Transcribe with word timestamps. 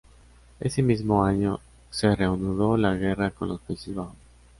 Ese 0.59 0.81
mismo 0.81 1.23
año 1.23 1.59
se 1.91 2.15
reanudó 2.15 2.75
la 2.75 2.95
guerra 2.95 3.29
con 3.29 3.49
los 3.49 3.61
Países 3.61 3.93
Bajos. 3.93 4.15